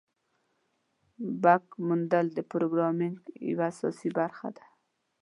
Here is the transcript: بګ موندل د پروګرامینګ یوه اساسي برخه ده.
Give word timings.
بګ 1.43 1.63
موندل 1.87 2.25
د 2.33 2.39
پروګرامینګ 2.51 3.19
یوه 3.49 3.65
اساسي 3.71 4.09
برخه 4.17 4.47
ده. 4.57 4.65